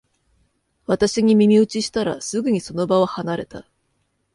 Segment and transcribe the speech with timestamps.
[0.87, 3.67] 私に耳打ちしたら、すぐにその場を離れた